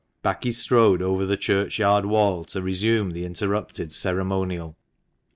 [0.23, 4.75] Back he strode over the churchyard wall to resume the interrupted ceremonial.